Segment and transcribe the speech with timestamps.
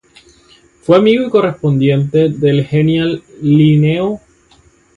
[0.81, 4.19] Fue amigo y correspondiente del genial Linneo.